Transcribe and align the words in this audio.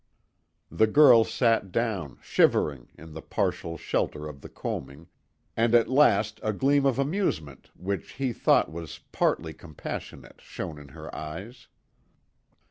The 0.71 0.87
girl 0.87 1.23
sat 1.23 1.71
down, 1.71 2.17
shivering, 2.23 2.89
in 2.97 3.13
the 3.13 3.21
partial 3.21 3.77
shelter 3.77 4.27
of 4.27 4.41
the 4.41 4.49
coaming, 4.49 5.05
and 5.55 5.75
at 5.75 5.87
last 5.87 6.39
a 6.41 6.53
gleam 6.53 6.87
of 6.87 6.97
amusement 6.97 7.69
which 7.75 8.13
he 8.13 8.33
thought 8.33 8.71
was 8.71 9.01
partly 9.11 9.53
compassionate 9.53 10.41
shone 10.41 10.79
in 10.79 10.87
her 10.87 11.13
eyes. 11.15 11.67